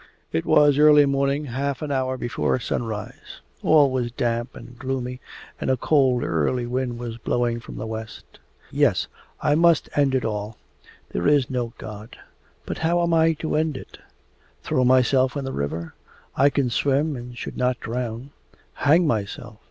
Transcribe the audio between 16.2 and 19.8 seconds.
I can swim and should not drown. Hang myself?